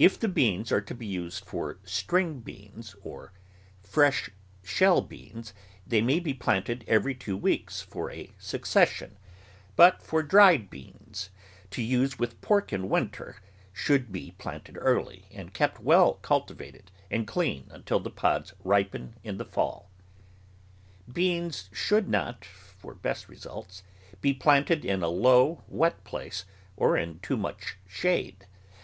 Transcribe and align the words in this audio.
If 0.00 0.18
the 0.18 0.26
beans 0.26 0.72
are 0.72 0.80
to 0.80 0.96
be 0.96 1.06
used 1.06 1.44
for 1.44 1.78
string 1.84 2.40
beans 2.40 2.96
or 3.04 3.32
fresh 3.84 4.28
shell 4.64 5.00
beans, 5.00 5.54
they 5.86 6.02
may 6.02 6.18
be 6.18 6.34
planted 6.34 6.84
every 6.88 7.14
two 7.14 7.36
weeks 7.36 7.80
for 7.80 8.10
a 8.10 8.32
succession, 8.36 9.16
but 9.76 10.02
for 10.02 10.24
dried 10.24 10.70
beans 10.70 11.30
to 11.70 11.82
use 11.82 12.18
with 12.18 12.40
pork 12.40 12.72
in 12.72 12.88
winter, 12.88 13.36
should 13.72 14.10
be 14.10 14.32
planted 14.38 14.76
early 14.80 15.26
and 15.30 15.54
kept 15.54 15.78
well 15.78 16.14
cultivated 16.14 16.90
and 17.08 17.24
clean 17.28 17.68
until 17.70 18.00
the 18.00 18.10
pods 18.10 18.54
ripen 18.64 19.14
in 19.22 19.36
the 19.36 19.44
fall. 19.44 19.88
Beans 21.12 21.70
should 21.72 22.08
not, 22.08 22.44
for 22.44 22.92
best 22.92 23.28
results, 23.28 23.84
be 24.20 24.34
planted 24.34 24.84
in 24.84 25.00
a 25.04 25.08
low, 25.08 25.62
wet 25.68 26.02
place 26.02 26.44
or 26.76 26.96
in 26.96 27.20
too 27.20 27.36
much 27.36 27.76
shade. 27.86 28.48